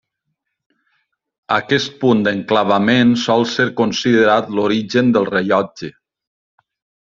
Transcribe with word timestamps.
Aquest 1.57 1.91
punt 2.05 2.23
d'enclavament 2.29 3.13
sol 3.27 3.47
ser 3.53 3.69
considerat 3.83 4.53
l'origen 4.57 5.15
del 5.19 5.33
rellotge. 5.33 5.95